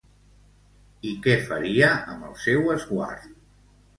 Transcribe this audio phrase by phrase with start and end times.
[1.09, 3.29] I què faria amb el seu esguard?